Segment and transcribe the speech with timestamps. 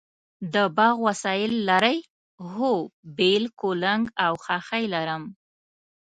[0.53, 1.97] د باغ وسایل لرئ؟
[2.51, 2.71] هو،
[3.17, 5.23] بیل، کلنګ او خاښۍ لرم